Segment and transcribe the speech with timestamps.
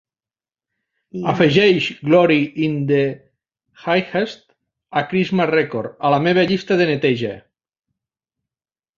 [1.31, 3.01] Afegeix "Glory in the
[3.81, 4.41] Highest:
[5.01, 7.35] A Christmas Record" a la meva llista de neteja